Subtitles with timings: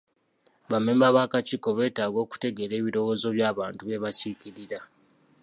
[0.69, 4.79] Bammemba b'akakiiko beetaaga okutegeera ebirowoozo by'abantu be bakiikirira